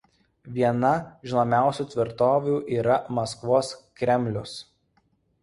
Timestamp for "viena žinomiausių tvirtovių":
0.53-2.57